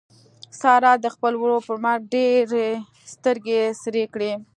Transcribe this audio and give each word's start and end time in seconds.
سارا 0.59 0.93
د 1.03 1.05
خپل 1.15 1.33
ورور 1.37 1.61
پر 1.67 1.77
مرګ 1.83 2.01
ډېرې 2.13 2.67
سترګې 3.13 3.61
سرې 3.81 4.05
کړې. 4.13 4.31